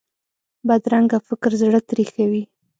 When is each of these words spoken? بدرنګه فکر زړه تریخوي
بدرنګه 0.67 1.17
فکر 1.27 1.51
زړه 1.61 1.79
تریخوي 1.89 2.43